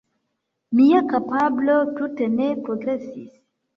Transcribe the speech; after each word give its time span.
Mia 0.79 1.01
kapablo 1.11 1.77
tute 1.99 2.31
ne 2.39 2.49
progresis 2.67 3.29